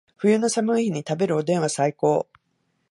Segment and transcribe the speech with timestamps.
[0.17, 2.27] 冬の寒い日に食べるおでんは最高